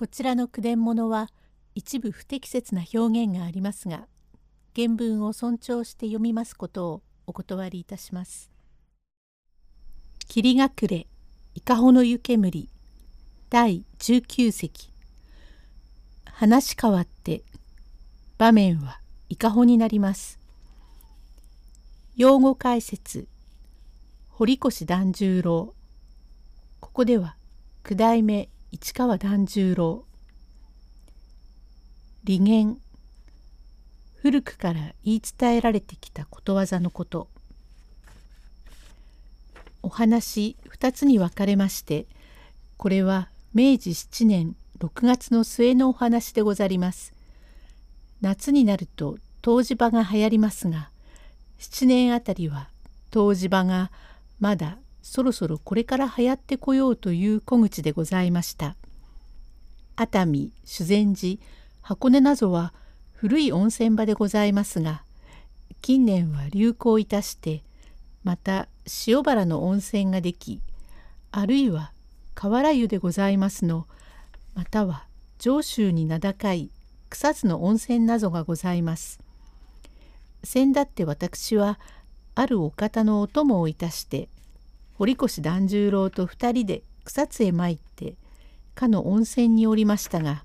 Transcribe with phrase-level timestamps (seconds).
[0.00, 1.28] こちらの句伝物は
[1.74, 4.06] 一部不適切な表現がありますが
[4.74, 8.50] 原文を尊重して読みますことをお断りいたします。
[10.26, 11.06] 霧隠れ
[11.54, 12.70] 伊香保の湯煙
[13.50, 14.90] 第19席
[16.24, 17.42] 話変わって
[18.38, 20.40] 場面は伊香保になります。
[22.16, 23.28] 用語解説
[24.30, 25.74] 堀越團十郎
[26.80, 27.36] ここでは
[27.82, 30.04] 九代目市川團十郎。
[32.22, 32.78] 利言。
[34.22, 37.26] 古くから言い伝えられてきたことわざのこと。
[39.82, 42.06] お話2つに分かれまして
[42.76, 47.12] これは明治7年6月の末のお話でござります。
[48.20, 50.90] 夏になると湯治場が流行りますが
[51.58, 52.68] 7年あたりは
[53.12, 53.90] 湯治場が
[54.38, 58.76] まだそろそろこれから流行ってこようという小口でございました。
[59.96, 61.38] 熱海修善寺
[61.82, 62.72] 箱根などは
[63.12, 65.02] 古い温泉場でございますが
[65.82, 67.62] 近年は流行いたして
[68.24, 68.68] また
[69.06, 70.60] 塩原の温泉ができ
[71.32, 71.92] あるいは
[72.34, 73.86] 河原湯でございますの
[74.54, 75.04] または
[75.38, 76.70] 上州に名高い
[77.10, 79.20] 草津の温泉などがございます。
[80.44, 81.78] 先だって私は
[82.34, 84.28] あるお方のお供をいたして
[85.00, 88.16] 堀越團十郎と2人で草津へ参って
[88.74, 90.44] かの温泉におりましたが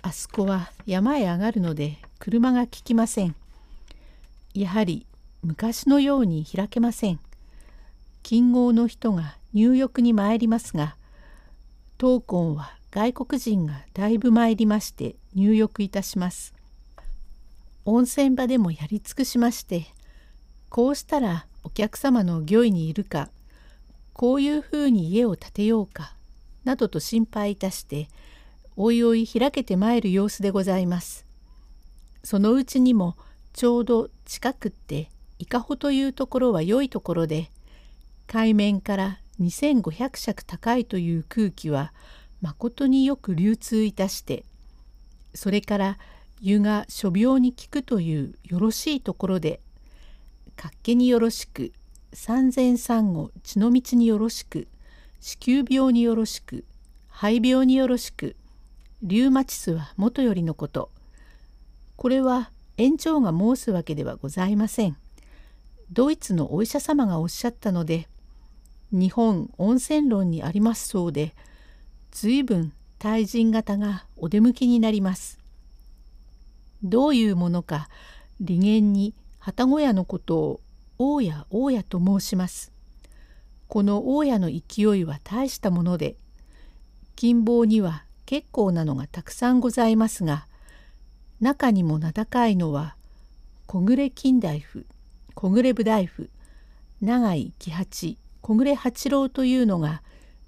[0.00, 3.34] あそこは山へ上がるので車が利きません。
[4.54, 5.04] やはり
[5.42, 7.20] 昔のように開けません。
[8.22, 10.96] 金豪の人が入浴に参りますが
[11.98, 16.54] 当婚は外国人がだいぶ参りまして入浴いたします。
[17.84, 19.84] 温泉場でもやり尽くしまして
[20.70, 23.28] こうしたらお客様の御意にいるか
[24.18, 26.16] こういうふうに家を建てようか
[26.64, 28.08] などと心配いたして
[28.74, 31.24] おいおい開けて参る様子でございます。
[32.24, 33.16] そのうちにも
[33.52, 37.48] ちょうど近くって伊香保というところは良いところで
[38.26, 41.92] 海面から2,500尺高いという空気は
[42.40, 44.44] まことによく流通いたして
[45.32, 45.98] それから
[46.40, 49.60] 湯が諸病に効くというよろしいところで
[50.56, 51.70] 活気によろしく
[52.12, 54.66] 三千三後血の道によろしく
[55.20, 56.64] 子宮病によろしく
[57.08, 58.36] 肺病によろしく
[59.02, 60.90] リュウマチスはもとよりのこと
[61.96, 64.96] これは園長が申すわけではございません。
[65.90, 68.06] ドイツのお医者様がおっしゃったので
[68.92, 71.34] 日本温泉論にありますそうで
[72.12, 75.38] 随分対人型がお出向きになります。
[76.82, 77.88] どういうものか
[78.40, 80.60] 利言に旅籠屋のことを
[80.98, 82.72] 大家大家と申します。
[83.68, 86.16] この大家の勢いは大したもので
[87.14, 90.46] 金棒には結構なのがたくさんございますが
[91.40, 92.96] 中にも名高いのは
[93.66, 94.80] 小暮金大夫
[95.34, 96.24] 小暮武大夫
[97.00, 100.02] 長井喜八小暮八郎というのが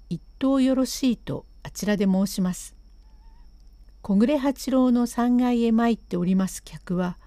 [0.09, 2.75] 一等よろしいとあちらで申します。
[4.01, 7.17] 小暮八郎の3階へ参っております客は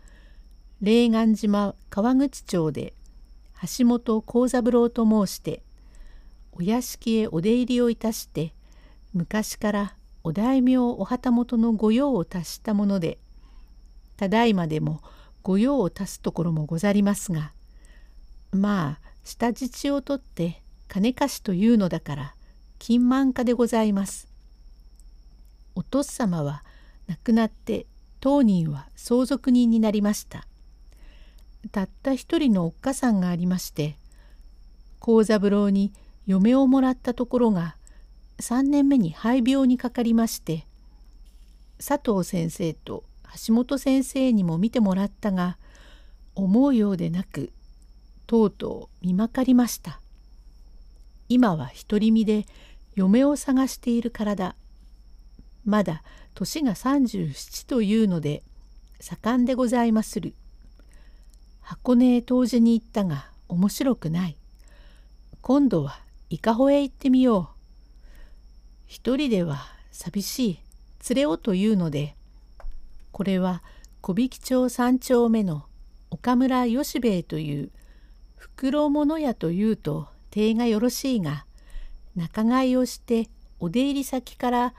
[0.81, 2.93] 霊岩島川口町で
[3.79, 5.63] 橋本幸三郎と申して
[6.53, 8.53] お屋敷へお出入りをいたして
[9.13, 13.19] 昔からお大名お旗本の御用を達したもので
[14.17, 15.01] ただいまでも
[15.43, 17.53] 御用を足すところもござりますが
[18.53, 22.35] まあ下父を取って金貸しというのだから
[22.79, 24.29] 金満家でございます。
[25.75, 26.63] お父様は
[27.07, 27.87] 亡くなって
[28.21, 30.47] 当人は相続人になりました。
[31.69, 33.97] たった一人のおっかさんがありまして
[34.99, 35.93] 幸三郎に
[36.27, 37.77] 嫁をもらったところが
[38.41, 40.67] 3年目に肺病にかかりまして
[41.79, 43.05] 佐藤先生と
[43.47, 45.59] 橋本先生にも見てもらったが
[46.35, 47.53] 思うようでなく
[48.27, 50.01] とうとう見まかりました。
[51.29, 52.47] 今は独り身で
[52.95, 54.57] 嫁を探しているからだ。
[55.65, 56.03] まだ
[56.35, 58.43] 年が37というので
[59.01, 60.35] 盛んでございまする。
[61.65, 64.37] 箱根へ湯治に行ったが面白くない。
[65.41, 67.55] 今度は伊香保へ行ってみよう。
[68.87, 70.59] 一人では寂しい
[71.09, 72.15] 連れをというので
[73.13, 73.63] これは
[74.03, 75.65] 小引町三丁目の
[76.11, 77.71] 岡村吉兵衛という
[78.37, 81.47] 袋物屋というと手がよろしいが
[82.15, 83.29] 仲買いをして
[83.59, 84.75] お出入り先から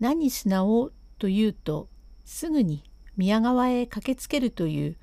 [0.00, 1.88] 何品をというと
[2.24, 2.82] すぐに
[3.16, 4.96] 宮川へ駆けつけるという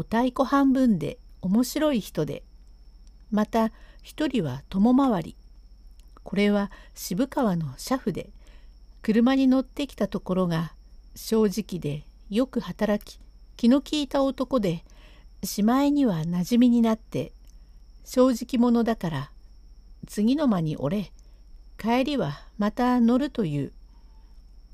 [0.00, 2.42] お太鼓半分で面白い人で。
[3.30, 3.70] また
[4.02, 5.36] 一人は友回り。
[6.24, 8.30] これは渋川の車夫で。
[9.02, 10.72] 車に乗ってきたところが
[11.14, 13.20] 正直でよく働き
[13.58, 14.84] 気の利いた男で
[15.44, 17.32] しまいには馴染みになって
[18.04, 19.30] 正直者だから
[20.06, 21.12] 次の間に俺
[21.78, 23.72] 帰りはまた乗るという。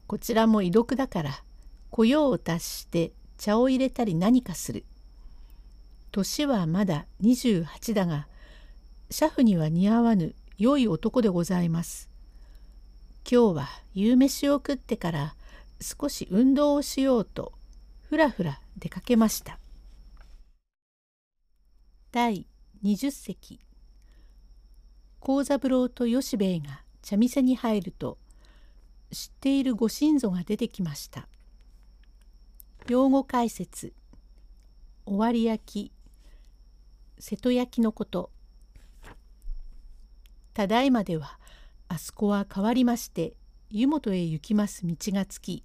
[0.07, 1.43] こちらも異読だから
[1.91, 4.85] 雇用を達して茶を入れたり何かする。
[6.11, 8.27] 年はまだ28だが
[9.11, 12.09] 車夫には似合わぬ良い男でございます。
[13.31, 15.35] 今日は夕飯を食ってから
[15.81, 17.53] 少し運動をしようと
[18.09, 19.59] ふらふら出かけました。
[22.13, 22.47] 第
[22.83, 23.61] 20席
[25.21, 28.17] 幸三郎と吉兵衛が茶店に入ると
[29.13, 31.29] 知っているご親祖が出てきました。
[32.89, 33.93] 用語解説
[35.05, 35.96] 終わり焼き
[37.19, 38.31] 瀬戸焼のこと
[40.55, 41.39] ただいまでは
[41.89, 43.35] あそこは変わりまして
[43.71, 45.65] 湯本へ行きます道がつき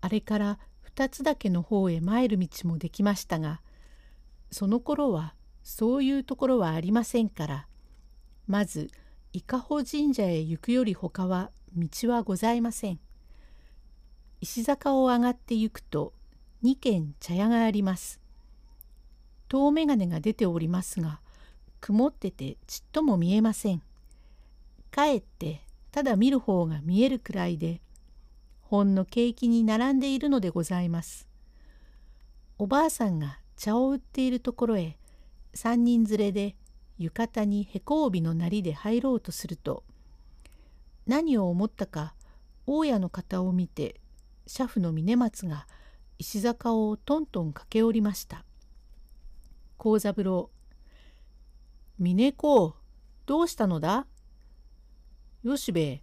[0.00, 3.60] あれから二つ岳の方へ参る道もできましたが
[4.50, 7.66] その頃はそういうところはありませんから
[8.46, 8.90] まず
[9.32, 13.00] 伊香保神社へ行くよりほかは道はございません。
[14.40, 16.12] 石坂を上がって行くと
[16.62, 18.20] 二軒茶屋があります。
[19.48, 21.20] 遠眼鏡が出ておりますが
[21.80, 23.82] 曇っててちっとも見えません。
[24.90, 25.60] かえって
[25.90, 27.80] ただ見る方が見えるくらいで
[28.62, 31.28] ほんの景気に並んでいるのでございます。
[32.58, 34.96] おばあさんが茶を売っているところへ
[35.52, 36.56] 三人連れで
[36.98, 39.82] 浴衣にへこ帯のなりで入ろうとすると
[41.06, 42.14] 何を思ったか
[42.66, 44.00] 大家の方を見て
[44.46, 45.66] 車夫の峰松が
[46.18, 48.44] 石坂をトントン駆け下りました。
[49.84, 50.48] 幸三郎
[52.00, 52.74] 「峰子
[53.26, 54.06] どうしたのだ?」
[55.44, 56.02] よしべ、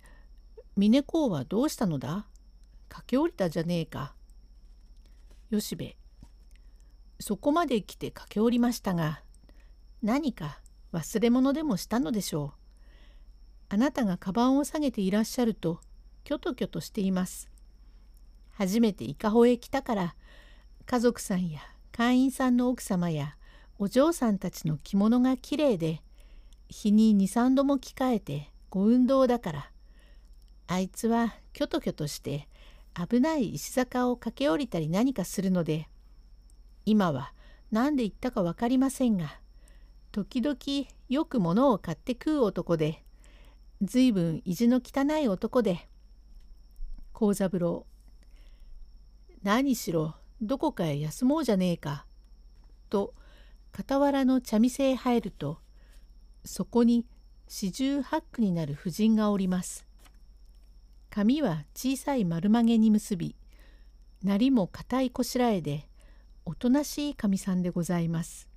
[0.78, 2.28] 峰子はどうしたのだ？
[2.90, 4.14] 駆け下りたじゃねえか。
[5.50, 5.98] よしべ、
[7.20, 9.24] そこまで来て駆け下りましたが、
[10.04, 10.62] 何か
[10.94, 12.60] 忘れ物でもしたのでしょう。
[13.70, 15.82] あなたがカバンを下げていらっしゃると、
[16.24, 17.50] きょときょとしています。
[18.52, 20.16] 初めて伊香保へ来たから、
[20.86, 21.62] 家族さんや
[21.92, 23.38] 会員さんの奥様や
[23.84, 26.04] お嬢さんたちの着物がきれいで、
[26.70, 29.72] 日に2、3度も着替えてご運動だから。
[30.68, 32.48] あいつはキョトキョトして
[32.94, 35.90] 危ない石坂を駆け下りたり何かするので
[36.86, 37.34] 今は
[37.72, 39.40] 何で言ったか分かりませんが
[40.12, 40.56] 時々
[41.10, 43.04] よく物を買って食う男で
[43.82, 45.90] 随分意地の汚い男で
[47.12, 47.88] 幸三郎
[49.44, 52.06] 何しろどこかへ休もうじゃねえか」
[52.90, 53.16] と
[53.76, 55.60] 傍らの茶店へ入ると
[56.46, 57.06] そこに
[57.48, 59.86] 四十八句になる婦人がおります。
[61.10, 63.36] 髪は小さい丸曲げに結び、
[64.24, 65.90] なりも硬いこしらえで、
[66.46, 68.48] おとなしいかみさんでございます。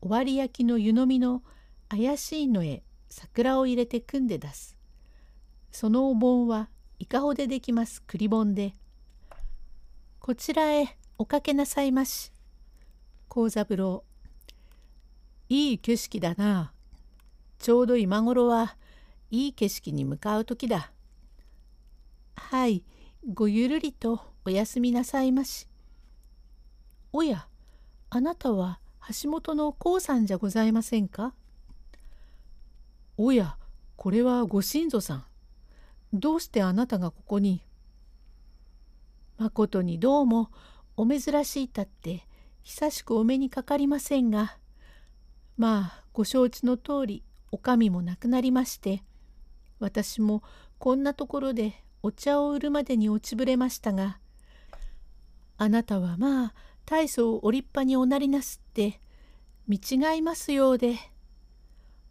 [0.00, 1.42] 終わり焼きの湯飲みの
[1.88, 4.76] 怪しいのへ桜を入れて組んで出す。
[5.70, 8.72] そのお盆はいかほでできます栗盆で、
[10.18, 12.33] こちらへおかけなさいまし。
[13.28, 14.04] 幸三郎。
[15.48, 16.72] いい景色だな。
[17.58, 18.76] ちょうど今頃は
[19.30, 20.92] いい景色に向かう時だ。
[22.36, 22.84] はい、
[23.32, 25.66] ごゆるりとお休みなさいまし。
[27.12, 27.46] おや、
[28.10, 28.80] あなたは
[29.22, 31.34] 橋本の幸さんじゃございませんか？
[33.16, 33.56] おや、
[33.96, 35.24] これはご親祖さん。
[36.12, 37.62] どうしてあなたがここに？
[39.36, 40.50] まことにどうも
[40.96, 42.26] お珍しいたって
[42.64, 44.56] 久しくお目にかかりませんが
[45.56, 49.04] まあご承知の通りお上も亡くなりまして
[49.78, 50.42] 私も
[50.78, 54.18] こんなところでお茶を売るまでに落ちぶれましたが
[55.58, 56.54] あなたはまあ
[56.84, 59.00] 大層お立派におなりなすって
[59.66, 60.96] 見違いますようで。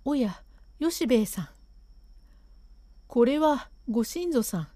[0.05, 0.41] おや
[0.79, 1.50] 吉兵衛さん。
[3.07, 4.67] これはご親祖さん。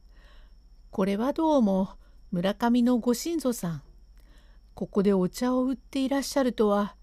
[0.92, 1.90] これはどうも
[2.32, 3.82] 村上のご親祖さん。
[4.78, 6.96] ここでお茶を売っていらっしゃるとは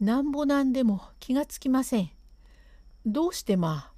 [0.00, 2.10] なんぼなんでも気がつきません。
[3.04, 3.92] どうしてまあ？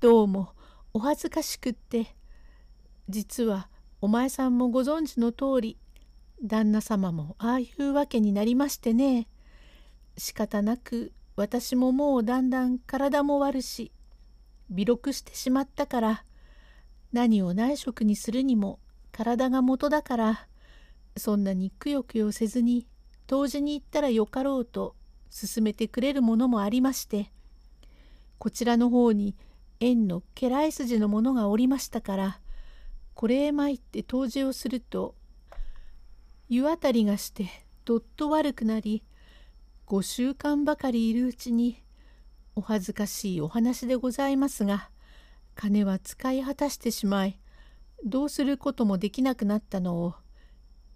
[0.00, 0.50] どうも
[0.92, 2.14] お恥ずかしくって。
[3.08, 3.70] 実は
[4.02, 5.78] お前さんもご存知の通り
[6.44, 9.26] 旦那様もああいうわけになりましてね。
[10.18, 13.92] 仕方なく私ももうだんだん体も悪し
[14.68, 16.24] 微録してしまったから
[17.14, 18.78] 何を内職にするにも
[19.10, 20.48] 体が元だから
[21.16, 22.86] そんなにくよくよせずに
[23.26, 24.94] 当時に行ったらよかろうと
[25.30, 27.32] 勧めてくれるものもありまして
[28.38, 29.34] こちらの方に
[29.80, 32.40] 縁の家来筋の者がおりましたから
[33.14, 35.14] これへ参って湯治をすると
[36.48, 37.48] 湯あたりがして
[37.84, 39.02] どっと悪くなり
[39.86, 41.82] 5週間ばかりいるうちに
[42.54, 44.90] お恥ずかしいお話でございますが
[45.54, 47.38] 金は使い果たしてしまい
[48.04, 50.14] どうすることもできなくなったのを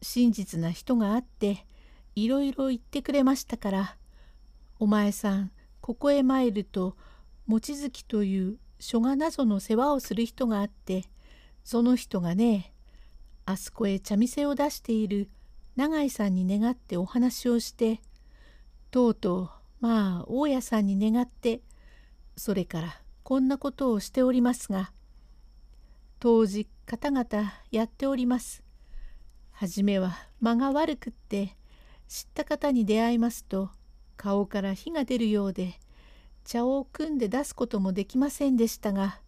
[0.03, 1.67] 真実な人があって
[2.15, 3.97] いろいろ言ってくれましたから
[4.79, 6.97] お前さんここへ参ると
[7.47, 11.05] 望月という書が謎の世話をする人があって
[11.65, 12.73] その人がね
[13.45, 15.29] あそこへ茶店を出している
[15.77, 18.01] 永井さんに願ってお話をして
[18.91, 21.61] とうとうまあ大家さんに願って
[22.37, 24.93] それからこんなことをしておりますが
[26.19, 28.70] 当時方々やっております。
[29.61, 31.55] はじめは間が悪くって
[32.09, 33.69] 知った方に出会いますと
[34.17, 35.75] 顔から火が出るようで
[36.47, 39.21] 茶を汲んで出すこともできませんでしたが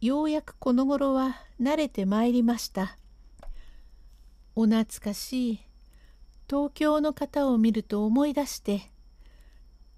[0.00, 2.96] ようやくこの頃は慣れてまいりました。
[4.56, 5.60] お懐かしい
[6.48, 8.90] 東京の方を見ると思い出して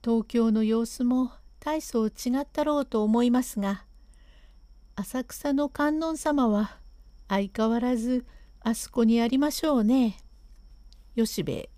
[0.02, 2.10] 東京の様子も大層違
[2.40, 3.84] ったろうと思いますが
[4.96, 6.78] 浅草の観音様は
[7.28, 8.26] 相変わらず
[8.68, 10.16] あそこにありましょうね。
[11.14, 11.68] 吉兵衛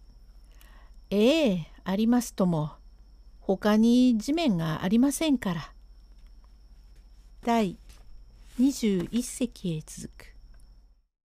[1.11, 2.71] ええありますとも
[3.41, 5.73] 他に地面がありませんから。
[7.45, 7.79] 第
[8.59, 10.38] 21隻へ続く